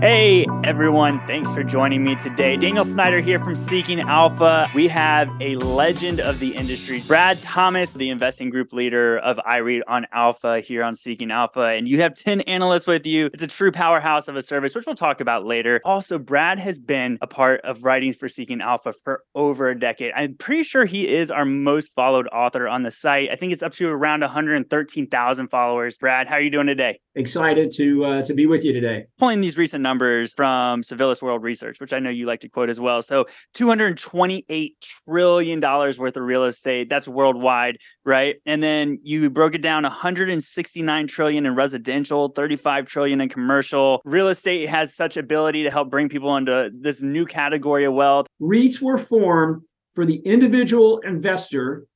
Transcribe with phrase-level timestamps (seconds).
[0.00, 2.56] Hey everyone, thanks for joining me today.
[2.56, 4.68] Daniel Snyder here from Seeking Alpha.
[4.74, 9.82] We have a legend of the industry, Brad Thomas, the investing group leader of iREIT
[9.86, 11.60] on Alpha here on Seeking Alpha.
[11.60, 13.30] And you have 10 analysts with you.
[13.32, 15.80] It's a true powerhouse of a service, which we'll talk about later.
[15.84, 20.12] Also, Brad has been a part of writing for Seeking Alpha for over a decade.
[20.16, 23.30] I'm pretty sure he is our most followed author on the site.
[23.30, 25.98] I think it's up to around 113,000 followers.
[25.98, 27.00] Brad, how are you doing today?
[27.14, 29.06] Excited to uh, to be with you today.
[29.18, 32.68] Pulling these recent numbers from Savills World Research, which I know you like to quote
[32.68, 33.02] as well.
[33.02, 34.72] So $228
[35.06, 36.90] trillion worth of real estate.
[36.90, 38.36] That's worldwide, right?
[38.46, 44.02] And then you broke it down 169 trillion in residential, 35 trillion in commercial.
[44.04, 48.26] Real estate has such ability to help bring people into this new category of wealth.
[48.42, 49.62] REITs were formed
[49.92, 51.86] for the individual investor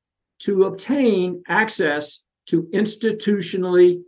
[0.40, 4.02] to obtain access to institutionally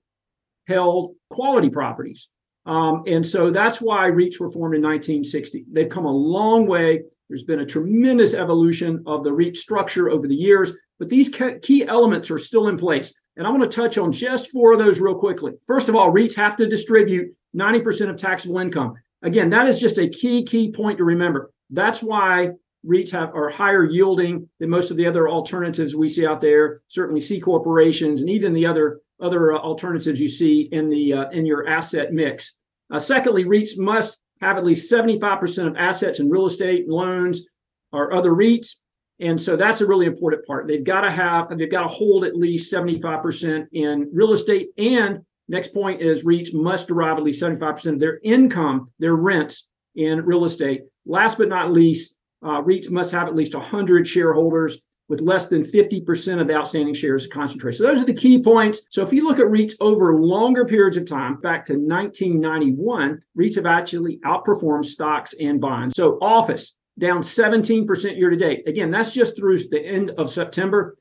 [0.69, 2.29] held quality properties.
[2.67, 5.67] Um, and so that's why REITs were formed in 1960.
[5.73, 7.03] They've come a long way.
[7.29, 11.29] There's been a tremendous evolution of the REIT structure over the years, but these
[11.63, 13.19] key elements are still in place.
[13.37, 15.53] And I want to touch on just four of those real quickly.
[15.67, 18.95] First of all, REITs have to distribute 90% of taxable income.
[19.23, 21.51] Again, that is just a key, key point to remember.
[21.71, 22.51] That's why
[22.87, 26.83] REITs have are higher yielding than most of the other alternatives we see out there.
[26.89, 31.31] Certainly, C corporations and even the other other uh, alternatives you see in the uh,
[31.31, 32.59] in your asset mix.
[32.93, 37.47] Uh, secondly, REITs must have at least 75% of assets in real estate, loans,
[37.93, 38.77] or other REITs.
[39.21, 40.67] And so that's a really important part.
[40.67, 44.71] They've got to have, they've got to hold at least 75% in real estate.
[44.79, 49.69] And next point is REITs must derive at least 75% of their income, their rents
[49.95, 50.83] in real estate.
[51.05, 55.63] Last but not least, uh, REITs must have at least 100 shareholders with less than
[55.63, 57.79] 50% of the outstanding shares concentrated.
[57.79, 58.83] So those are the key points.
[58.91, 63.57] So if you look at REITs over longer periods of time, back to 1991, REITs
[63.57, 65.97] have actually outperformed stocks and bonds.
[65.97, 68.69] So office down 17% year to date.
[68.69, 70.97] Again, that's just through the end of September.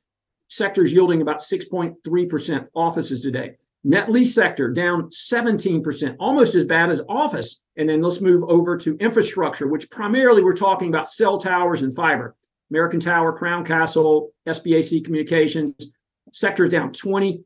[0.50, 3.58] Sectors yielding about 6.3% offices today.
[3.84, 7.62] Net lease sector down 17%, almost as bad as office.
[7.78, 11.96] And then let's move over to infrastructure, which primarily we're talking about cell towers and
[11.96, 12.36] fiber.
[12.72, 15.92] American Tower, Crown Castle, SBAC Communications,
[16.32, 17.44] sectors down 25%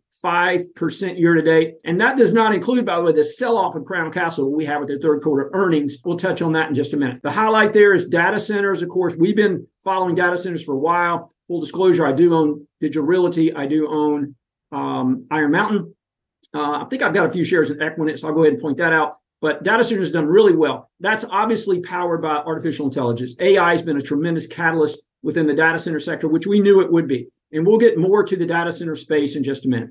[1.18, 1.76] year to date.
[1.86, 4.66] And that does not include, by the way, the sell off of Crown Castle we
[4.66, 5.98] have with their third quarter earnings.
[6.04, 7.22] We'll touch on that in just a minute.
[7.24, 8.82] The highlight there is data centers.
[8.82, 11.32] Of course, we've been following data centers for a while.
[11.48, 14.36] Full disclosure, I do own Digital Realty, I do own
[14.72, 15.94] um, Iron Mountain.
[16.54, 18.62] Uh, I think I've got a few shares in Equinix, so I'll go ahead and
[18.62, 19.18] point that out.
[19.42, 20.90] But data centers done really well.
[21.02, 23.36] That's obviously powered by artificial intelligence.
[23.40, 26.92] AI has been a tremendous catalyst within the data center sector, which we knew it
[26.92, 27.28] would be.
[27.52, 29.90] And we'll get more to the data center space in just a minute.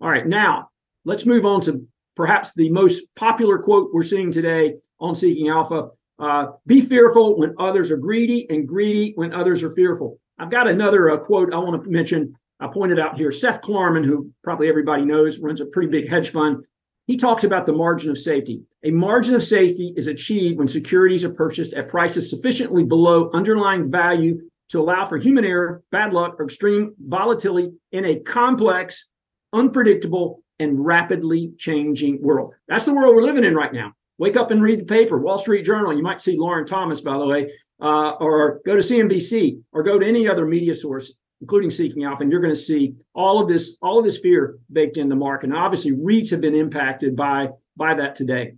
[0.00, 0.68] All right, now
[1.04, 5.88] let's move on to perhaps the most popular quote we're seeing today on Seeking Alpha.
[6.18, 10.18] Uh, be fearful when others are greedy, and greedy when others are fearful.
[10.38, 12.34] I've got another uh, quote I want to mention.
[12.60, 13.30] I pointed out here.
[13.30, 16.64] Seth Klarman, who probably everybody knows, runs a pretty big hedge fund.
[17.06, 18.62] He talks about the margin of safety.
[18.82, 23.90] A margin of safety is achieved when securities are purchased at prices sufficiently below underlying
[23.90, 29.08] value to allow for human error, bad luck, or extreme volatility in a complex,
[29.52, 32.54] unpredictable, and rapidly changing world.
[32.66, 33.92] That's the world we're living in right now.
[34.18, 35.96] Wake up and read the paper, Wall Street Journal.
[35.96, 39.98] You might see Lauren Thomas, by the way, uh, or go to CNBC or go
[39.98, 43.48] to any other media source, including Seeking Alpha, and you're going to see all of
[43.48, 45.50] this, all of this fear baked in the market.
[45.50, 48.54] And obviously, REITs have been impacted by by that today.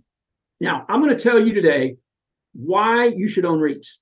[0.59, 1.97] Now, I'm going to tell you today
[2.53, 3.97] why you should own REITs.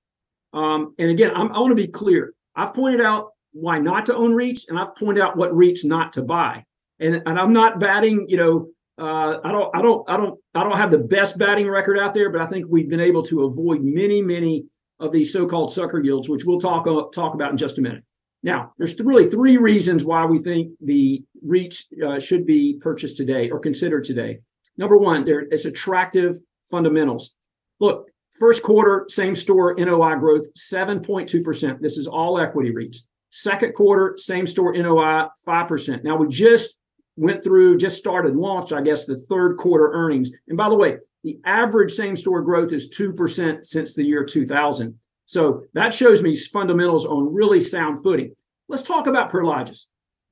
[0.53, 2.33] Um, and again, I'm, i want to be clear.
[2.55, 6.13] I've pointed out why not to own REITs, and I've pointed out what REITs not
[6.13, 6.65] to buy.
[6.99, 10.63] And, and I'm not batting, you know, uh, I don't, I don't, I don't, I
[10.63, 13.45] don't have the best batting record out there, but I think we've been able to
[13.45, 14.65] avoid many, many
[14.99, 18.03] of these so-called sucker yields, which we'll talk uh, talk about in just a minute.
[18.43, 23.49] Now, there's really three reasons why we think the REITs uh, should be purchased today
[23.49, 24.39] or considered today.
[24.77, 26.35] Number one, there it's attractive
[26.69, 27.35] fundamentals.
[27.79, 31.79] Look, First quarter, same store NOI growth, 7.2%.
[31.81, 33.03] This is all equity REITs.
[33.31, 36.03] Second quarter, same store NOI, 5%.
[36.03, 36.77] Now we just
[37.15, 40.31] went through, just started, launched, I guess, the third quarter earnings.
[40.47, 44.97] And by the way, the average same store growth is 2% since the year 2000.
[45.25, 48.35] So that shows me fundamentals on really sound footing.
[48.67, 49.85] Let's talk about Prologis.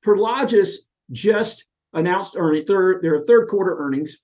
[0.04, 0.76] Prologis
[1.12, 4.18] just announced earnings, third, their third quarter earnings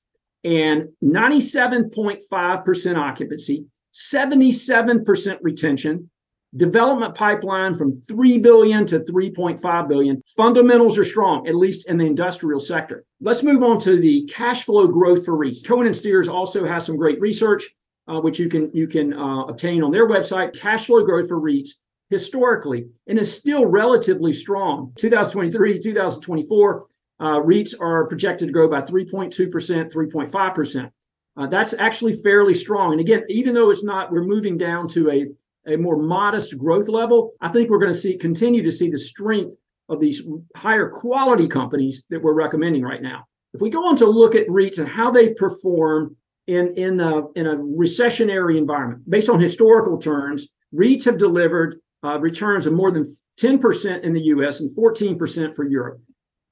[0.45, 6.11] and 97.5% occupancy, 77% retention.
[6.57, 10.23] development pipeline from 3 billion to 3.5 billion.
[10.37, 13.05] Fundamentals are strong, at least in the industrial sector.
[13.21, 15.67] Let's move on to the cash flow growth for REITs.
[15.67, 17.65] Cohen and Steers also has some great research,
[18.07, 20.57] uh, which you can you can uh, obtain on their website.
[20.57, 21.71] Cash flow growth for REITs
[22.11, 24.93] historically and is still relatively strong.
[24.97, 26.87] 2023, 2024,
[27.25, 29.51] uh, REITs are projected to grow by 3.2%,
[29.91, 30.91] 3.5%.
[31.37, 32.93] Uh, that's actually fairly strong.
[32.93, 35.27] And again, even though it's not, we're moving down to a
[35.67, 38.99] a more modest growth level, I think we're going to see continue to see the
[38.99, 39.55] strength
[39.89, 40.23] of these
[40.55, 43.25] higher quality companies that we're recommending right now.
[43.55, 46.17] If we go on to look at REITs and how they perform
[46.47, 52.19] in in a, in a recessionary environment, based on historical terms, REITs have delivered uh,
[52.19, 53.07] returns of more than
[53.41, 56.03] 10% in the US and 14% for Europe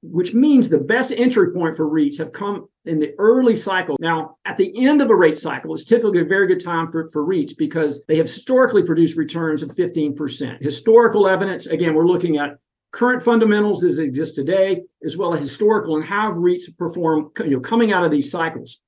[0.02, 3.96] which means the best entry point for REITs have come in the early cycle.
[4.00, 7.08] Now, at the end of a rate cycle, it's typically a very good time for,
[7.10, 10.60] for REITs because they have historically produced returns of 15%.
[10.60, 12.58] Historical evidence, again, we're looking at
[12.90, 17.50] current fundamentals as they exist today, as well as historical and how REITs perform you
[17.50, 18.80] know, coming out of these cycles.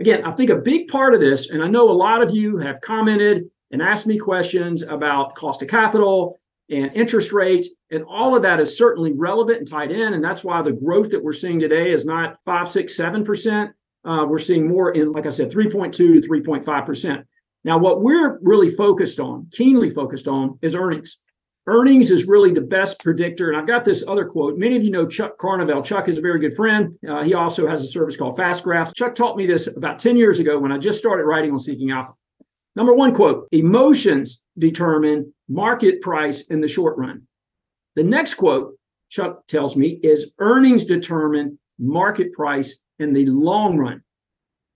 [0.00, 2.56] Again, I think a big part of this, and I know a lot of you
[2.56, 6.40] have commented and asked me questions about cost of capital
[6.76, 7.68] and interest rates.
[7.90, 10.14] And all of that is certainly relevant and tied in.
[10.14, 13.72] And that's why the growth that we're seeing today is not five, six, seven percent.
[14.04, 17.26] Uh, we're seeing more in, like I said, 3.2 to 3.5 percent.
[17.64, 21.18] Now, what we're really focused on, keenly focused on, is earnings.
[21.66, 23.48] Earnings is really the best predictor.
[23.48, 24.58] And I've got this other quote.
[24.58, 25.82] Many of you know Chuck Carnevale.
[25.82, 26.94] Chuck is a very good friend.
[27.08, 28.92] Uh, he also has a service called Fast Graphs.
[28.92, 31.90] Chuck taught me this about 10 years ago when I just started writing on Seeking
[31.90, 32.12] Alpha.
[32.76, 37.22] Number one quote emotions determine market price in the short run.
[37.96, 38.76] The next quote,
[39.10, 44.02] Chuck tells me, is earnings determine market price in the long run.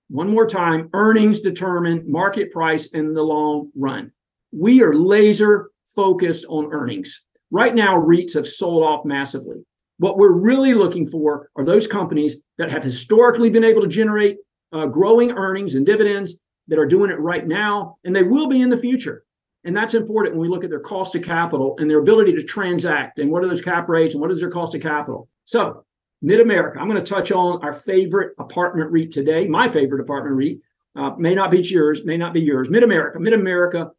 [0.09, 4.13] One more time earnings determine market price in the long run.
[4.53, 7.25] We are laser focused on earnings.
[7.51, 9.57] Right now, REITs have sold off massively.
[9.99, 14.39] What we're really looking for are those companies that have historically been able to generate
[14.73, 16.39] uh, growing earnings and dividends
[16.69, 19.25] that are doing it right now, and they will be in the future.
[19.65, 22.43] And that's important when we look at their cost of capital and their ability to
[22.43, 25.29] transact and what are those cap rates and what is their cost of capital.
[25.45, 25.85] So,
[26.23, 30.37] Mid America, I'm going to touch on our favorite apartment REIT today, my favorite apartment
[30.37, 30.59] REIT.
[30.97, 32.71] Uh, may not be yours, may not be yours.
[32.71, 33.91] Mid America, Mid America,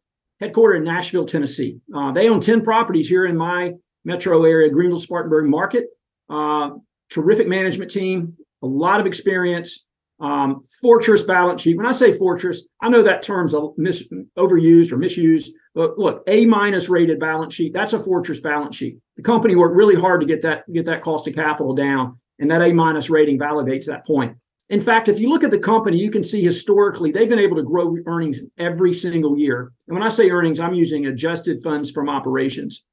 [0.42, 1.80] headquartered in Nashville, Tennessee.
[1.94, 3.72] Uh, they own 10 properties here in my
[4.04, 5.86] metro area, Greenville Spartanburg market.
[6.28, 6.70] Uh,
[7.10, 9.86] terrific management team, a lot of experience,
[10.20, 11.76] um, fortress balance sheet.
[11.76, 14.08] When I say fortress, I know that term's mis-
[14.38, 15.52] overused or misused.
[15.74, 17.72] But look, A minus rated balance sheet.
[17.72, 18.98] That's a fortress balance sheet.
[19.16, 22.50] The company worked really hard to get that get that cost of capital down, and
[22.50, 24.36] that A minus rating validates that point.
[24.68, 27.56] In fact, if you look at the company, you can see historically they've been able
[27.56, 29.72] to grow earnings every single year.
[29.88, 32.84] And when I say earnings, I'm using adjusted funds from operations.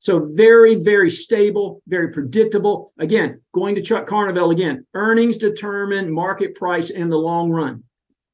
[0.00, 2.92] So very, very stable, very predictable.
[2.98, 7.82] Again, going to Chuck Carnevale again, earnings determine market price in the long run.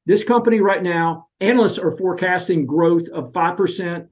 [0.05, 4.07] This company right now, analysts are forecasting growth of 5%,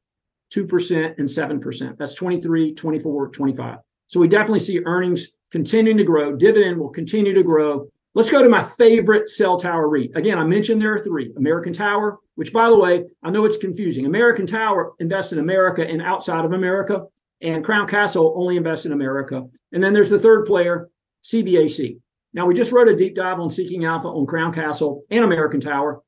[0.53, 1.97] 2%, and 7%.
[1.97, 3.77] That's 23, 24, 25.
[4.07, 6.35] So we definitely see earnings continuing to grow.
[6.35, 7.87] Dividend will continue to grow.
[8.15, 10.11] Let's go to my favorite cell tower REIT.
[10.15, 13.57] Again, I mentioned there are three American Tower, which, by the way, I know it's
[13.57, 14.05] confusing.
[14.05, 17.05] American Tower invests in America and outside of America
[17.43, 19.43] and Crown Castle only invests in America.
[19.73, 20.89] And then there's the third player,
[21.25, 21.99] CBAC.
[22.33, 25.59] Now, we just wrote a deep dive on Seeking Alpha on Crown Castle and American
[25.59, 26.01] Tower,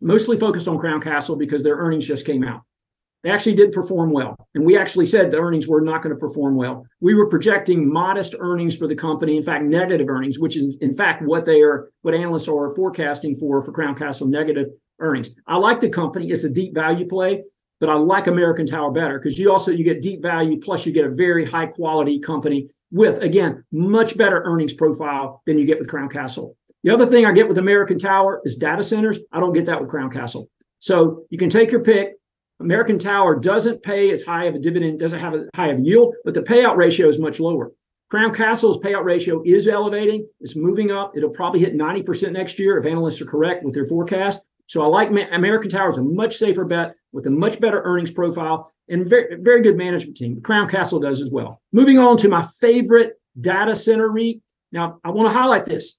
[0.00, 2.62] mostly focused on Crown Castle because their earnings just came out.
[3.22, 4.34] They actually did perform well.
[4.54, 6.86] And we actually said the earnings were not going to perform well.
[7.00, 10.92] We were projecting modest earnings for the company, in fact, negative earnings, which is in
[10.92, 14.68] fact what they are, what analysts are forecasting for for Crown Castle negative
[15.00, 15.30] earnings.
[15.46, 16.30] I like the company.
[16.30, 17.44] It's a deep value play
[17.80, 20.92] but I like American Tower better because you also you get deep value plus you
[20.92, 25.78] get a very high quality company with again much better earnings profile than you get
[25.78, 26.56] with Crown Castle.
[26.82, 29.18] The other thing I get with American Tower is data centers.
[29.32, 30.48] I don't get that with Crown Castle.
[30.78, 32.14] So you can take your pick.
[32.58, 36.14] American Tower doesn't pay as high of a dividend, doesn't have a high of yield,
[36.24, 37.72] but the payout ratio is much lower.
[38.10, 40.26] Crown Castle's payout ratio is elevating.
[40.40, 41.16] It's moving up.
[41.16, 44.40] It'll probably hit 90% next year if analysts are correct with their forecast.
[44.70, 48.12] So I like American Tower is a much safer bet with a much better earnings
[48.12, 50.40] profile and very, very good management team.
[50.42, 51.60] Crown Castle does as well.
[51.72, 54.40] Moving on to my favorite data center REIT.
[54.70, 55.98] Now, I want to highlight this.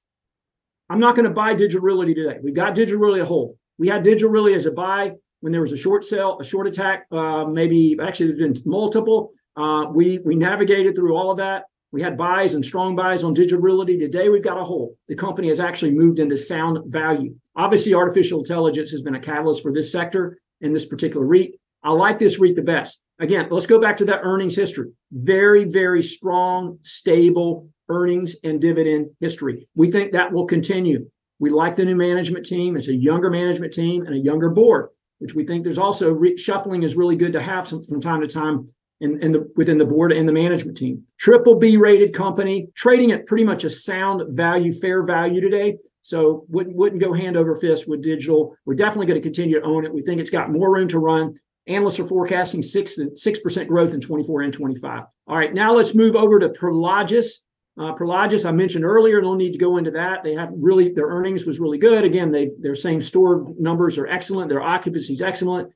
[0.90, 2.38] I'm not going to buy Digital Realty today.
[2.42, 3.58] We've got Digital Realty a whole.
[3.78, 6.66] We had Digital Realty as a buy when there was a short sale, a short
[6.66, 9.32] attack, uh, maybe actually there's been multiple.
[9.58, 11.63] Uh, we we navigated through all of that.
[11.92, 13.98] We had buys and strong buys on digital realty.
[13.98, 14.96] Today, we've got a hole.
[15.10, 17.36] The company has actually moved into sound value.
[17.56, 21.60] Obviously, artificial intelligence has been a catalyst for this sector and this particular REIT.
[21.84, 23.02] I like this REIT the best.
[23.20, 24.92] again, let's go back to that earnings history.
[25.12, 29.68] Very, very strong, stable earnings and dividend history.
[29.76, 31.10] We think that will continue.
[31.40, 32.78] We like the new management team.
[32.78, 36.38] It's a younger management team and a younger board, which we think there's also re-
[36.38, 38.70] shuffling is really good to have some, from time to time
[39.01, 41.03] in, in the, within the board and the management team.
[41.17, 45.77] Triple B rated company, trading at pretty much a sound value, fair value today.
[46.03, 48.55] So wouldn't wouldn't go hand over fist with digital.
[48.65, 49.93] We're definitely going to continue to own it.
[49.93, 51.36] We think it's got more room to run.
[51.67, 55.03] Analysts are forecasting six six percent growth in 24 and 25.
[55.27, 57.43] All right, now let's move over to Prologis.
[57.79, 60.24] Uh, Prologis, I mentioned earlier, no need to go into that.
[60.24, 62.03] They have really their earnings was really good.
[62.03, 64.50] Again, they their same store numbers are excellent.
[64.50, 65.72] Their occupancy is excellent.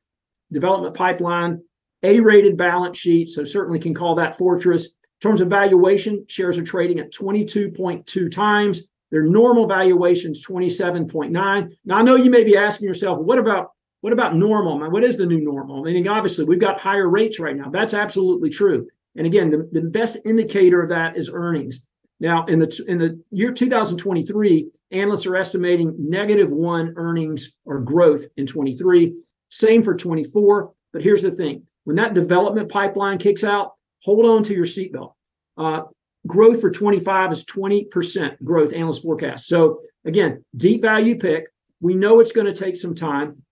[0.51, 1.61] Development pipeline,
[2.05, 4.85] A-rated balance sheet, so certainly can call that fortress.
[4.85, 8.83] In terms of valuation, shares are trading at 22.2 times.
[9.11, 11.31] Their normal valuation is 27.9.
[11.85, 13.71] Now I know you may be asking yourself, what about
[14.01, 14.77] what about normal?
[14.91, 15.79] What is the new normal?
[15.79, 17.71] I mean, obviously, we've got higher rates right now.
[17.71, 18.87] That's absolutely true.
[19.15, 21.83] And again, the, the best indicator of that is earnings.
[22.19, 28.25] Now, in the in the year 2023, analysts are estimating negative one earnings or growth
[28.37, 29.15] in 23.
[29.49, 30.71] Same for 24.
[30.93, 33.73] But here's the thing: when that development pipeline kicks out,
[34.03, 35.13] hold on to your seatbelt.
[35.57, 35.83] Uh,
[36.27, 39.47] growth for 25 is 20% growth analyst forecast.
[39.47, 41.45] So again, deep value pick.
[41.79, 43.43] We know it's going to take some time.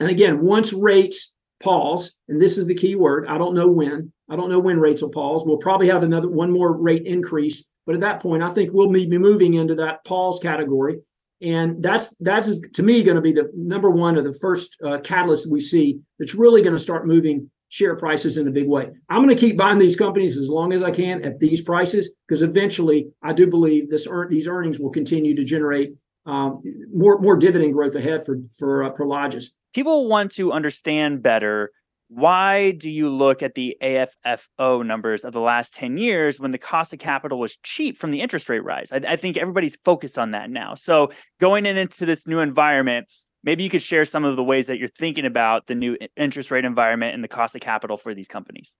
[0.00, 4.12] And again, once rates pause, and this is the key word, I don't know when.
[4.28, 5.44] I don't know when rates will pause.
[5.46, 8.90] We'll probably have another one more rate increase, but at that point, I think we'll
[8.90, 10.98] be moving into that pause category,
[11.40, 14.98] and that's that's to me going to be the number one or the first uh,
[14.98, 18.88] catalyst we see that's really going to start moving share prices in a big way.
[19.10, 22.14] I'm going to keep buying these companies as long as I can at these prices
[22.26, 27.18] because eventually, I do believe this earn, these earnings will continue to generate um, more
[27.20, 31.70] more dividend growth ahead for for uh, Prologis people want to understand better
[32.08, 36.58] why do you look at the AFFO numbers of the last 10 years when the
[36.58, 38.92] cost of capital was cheap from the interest rate rise?
[38.92, 40.74] I, I, think everybody's focused on that now.
[40.74, 43.10] So, going in into this new environment,
[43.46, 46.50] maybe you could share some of the ways that you're thinking about the new interest
[46.50, 48.76] rate environment and the cost of capital for these companies.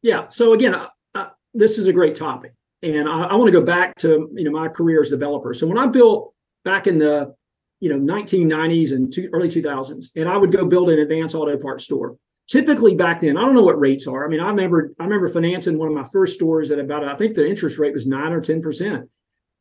[0.00, 0.28] Yeah.
[0.28, 0.74] So, again,
[1.52, 2.54] this is a great topic.
[2.82, 5.52] And I, I want to go back to you know my career as a developer.
[5.52, 6.32] So, when I built
[6.64, 7.34] back in the
[7.80, 11.58] you know 1990s and two, early 2000s and i would go build an advanced auto
[11.58, 12.16] parts store
[12.48, 15.28] typically back then i don't know what rates are i mean i remember i remember
[15.28, 18.32] financing one of my first stores at about i think the interest rate was 9
[18.32, 19.10] or 10 percent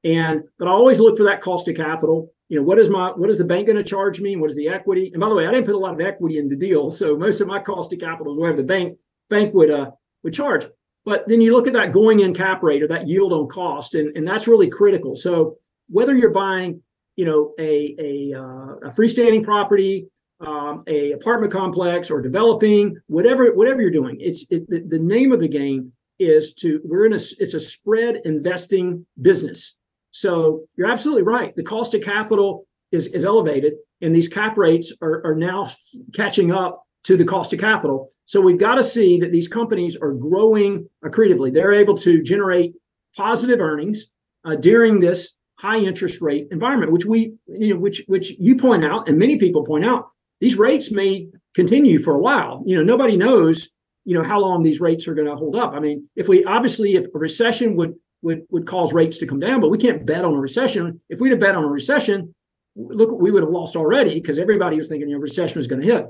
[0.03, 3.09] and but i always look for that cost of capital you know what is my
[3.09, 4.35] what is the bank going to charge me?
[4.35, 5.11] What is the equity?
[5.13, 7.17] And by the way i didn't put a lot of equity in the deal so
[7.17, 8.97] most of my cost of capital is whatever the bank
[9.29, 9.91] bank would uh
[10.23, 10.65] would charge.
[11.05, 13.93] But then you look at that going in cap rate or that yield on cost
[13.93, 15.15] and, and that's really critical.
[15.15, 16.81] So whether you're buying
[17.15, 20.07] you know a a, uh, a freestanding property
[20.45, 25.31] um, a apartment complex or developing whatever whatever you're doing it's it, the, the name
[25.31, 29.77] of the game is to we're in a it's a spread investing business
[30.15, 34.93] so you're absolutely right the cost of capital is is elevated and these cap rates
[35.01, 35.67] are, are now
[36.13, 39.95] catching up to the cost of capital so we've got to see that these companies
[39.95, 42.73] are growing accretively they're able to generate
[43.15, 44.07] positive earnings
[44.45, 48.85] uh, during this high interest rate environment, which we, you know, which which you point
[48.85, 50.07] out, and many people point out,
[50.39, 52.63] these rates may continue for a while.
[52.65, 53.69] You know, nobody knows,
[54.03, 55.73] you know, how long these rates are going to hold up.
[55.73, 57.95] I mean, if we obviously, if a recession would
[58.25, 60.99] would would cause rates to come down, but we can't bet on a recession.
[61.09, 62.33] If we'd have bet on a recession,
[62.75, 65.81] look, we would have lost already because everybody was thinking, you know, recession was going
[65.81, 66.05] to hit.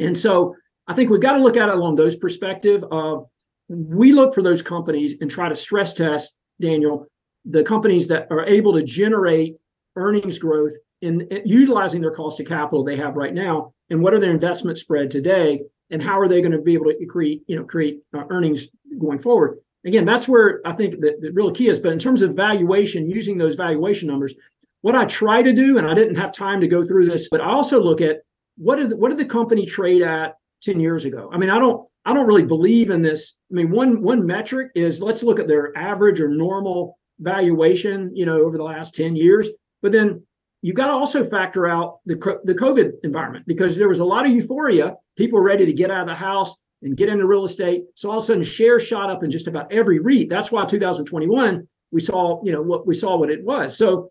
[0.00, 0.56] And so
[0.88, 3.26] I think we've got to look at it along those perspective of
[3.68, 7.06] we look for those companies and try to stress test, Daniel,
[7.44, 9.56] the companies that are able to generate
[9.96, 14.14] earnings growth in, in utilizing their cost of capital they have right now, and what
[14.14, 17.42] are their investment spread today, and how are they going to be able to create
[17.46, 18.68] you know create uh, earnings
[18.98, 19.58] going forward.
[19.84, 21.80] Again, that's where I think the, the real key is.
[21.80, 24.34] But in terms of valuation, using those valuation numbers,
[24.82, 27.40] what I try to do, and I didn't have time to go through this, but
[27.40, 28.22] I also look at
[28.56, 31.30] what did what did the company trade at 10 years ago?
[31.32, 33.38] I mean, I don't I don't really believe in this.
[33.50, 38.26] I mean, one one metric is let's look at their average or normal valuation, you
[38.26, 39.48] know, over the last 10 years.
[39.80, 40.24] But then
[40.60, 44.26] you've got to also factor out the, the COVID environment because there was a lot
[44.26, 44.96] of euphoria.
[45.16, 47.84] People were ready to get out of the house and get into real estate.
[47.94, 50.28] So all of a sudden shares shot up in just about every REIT.
[50.28, 53.76] That's why 2021, we saw, you know, what we saw what it was.
[53.76, 54.10] So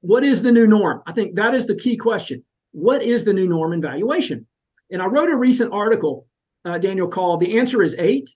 [0.00, 1.02] what is the new norm?
[1.06, 2.44] I think that is the key question.
[2.72, 4.46] What is the new norm in valuation?
[4.90, 6.26] And I wrote a recent article,
[6.64, 8.30] uh, Daniel, called The Answer is Eight.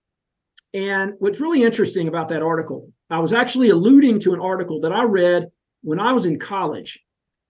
[0.75, 4.93] And what's really interesting about that article, I was actually alluding to an article that
[4.93, 5.49] I read
[5.83, 6.99] when I was in college.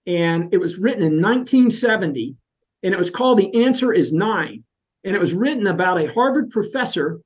[0.05, 2.35] And it was written in 1970,
[2.83, 4.65] and it was called The Answer is Nine.
[5.03, 7.21] And it was written about a Harvard professor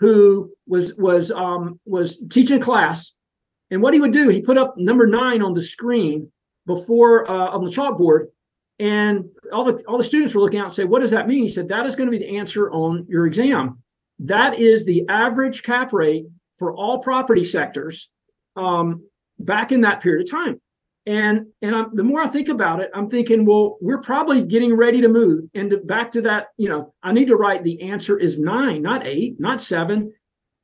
[0.00, 3.16] who was was um, was teaching a class,
[3.70, 6.30] and what he would do, he put up number nine on the screen
[6.66, 8.26] before uh, on the chalkboard,
[8.78, 11.42] and all the all the students were looking out and say, "What does that mean?"
[11.42, 13.82] He said, "That is going to be the answer on your exam.
[14.18, 16.26] That is the average cap rate
[16.58, 18.10] for all property sectors
[18.56, 19.04] um,
[19.38, 20.60] back in that period of time."
[21.06, 24.74] And and I'm, the more I think about it, I'm thinking, well, we're probably getting
[24.74, 26.48] ready to move into back to that.
[26.56, 30.12] You know, I need to write the answer is nine, not eight, not seven.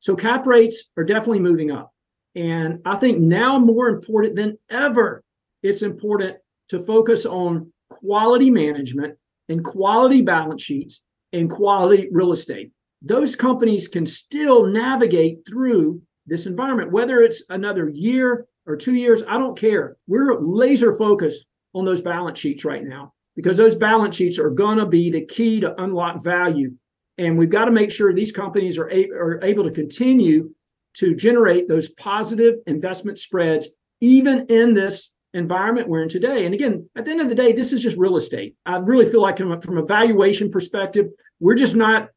[0.01, 1.93] So cap rates are definitely moving up,
[2.35, 5.23] and I think now more important than ever,
[5.63, 6.39] it's important
[6.71, 9.17] to focus on quality management
[9.49, 12.73] and quality balance sheets and quality real estate.
[13.01, 19.23] Those companies can still navigate through this environment, whether it's another year or two years,
[19.29, 19.97] I don't care.
[20.07, 24.79] We're laser focused on those balance sheets right now because those balance sheets are going
[24.79, 26.73] to be the key to unlock value.
[27.19, 30.51] And we've got to make sure these companies are, a- are able to continue
[30.95, 33.69] to generate those positive investment spreads,
[34.01, 36.45] even in this environment we're in today.
[36.45, 38.55] And again, at the end of the day, this is just real estate.
[38.67, 41.07] I really feel like from a, from a valuation perspective,
[41.41, 42.09] we're just not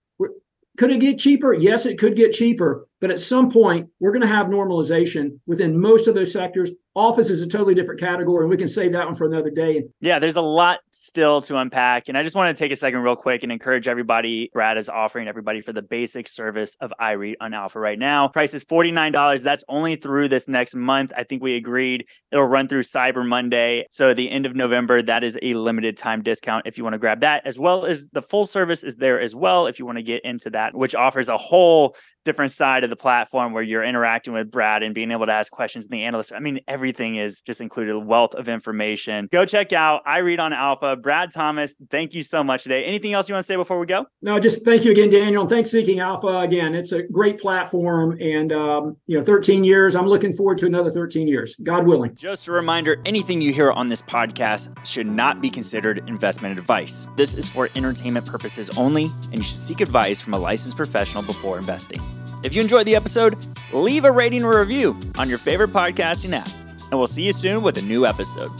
[0.77, 1.53] could it get cheaper?
[1.53, 2.88] Yes, it could get cheaper.
[3.01, 6.72] But at some point, we're going to have normalization within most of those sectors.
[6.95, 9.83] Office is a totally different category, and we can save that one for another day.
[9.99, 12.07] Yeah, there's a lot still to unpack.
[12.07, 14.49] And I just want to take a second, real quick, and encourage everybody.
[14.53, 18.29] Brad is offering everybody for the basic service of iREIT on Alpha right now.
[18.29, 19.43] Price is $49.
[19.43, 21.11] That's only through this next month.
[21.17, 23.87] I think we agreed it'll run through Cyber Monday.
[23.91, 26.99] So the end of November, that is a limited time discount if you want to
[26.99, 29.97] grab that, as well as the full service is there as well if you want
[29.97, 33.83] to get into that, which offers a whole different side of the platform where you're
[33.83, 36.33] interacting with Brad and being able to ask questions and the analyst.
[36.33, 39.27] I mean, everything is just included a wealth of information.
[39.32, 40.96] Go check out iREIT on Alpha.
[40.96, 42.84] Brad Thomas, thank you so much today.
[42.86, 44.06] Anything else you want to say before we go?
[44.22, 45.42] No, just thank you again, Daniel.
[45.42, 46.75] And thanks Seeking Alpha again.
[46.75, 49.96] It's a great platform and um, you know, 13 years.
[49.96, 52.13] I'm looking forward to another 13 years, God willing.
[52.13, 57.08] Just a reminder, anything you hear on this podcast should not be considered investment advice.
[57.15, 61.24] This is for entertainment purposes only, and you should seek advice from a licensed professional
[61.24, 62.00] before investing.
[62.45, 63.36] If you enjoyed the episode,
[63.74, 66.48] leave a rating or review on your favorite podcasting app,
[66.91, 68.52] and we'll see you soon with a new episode.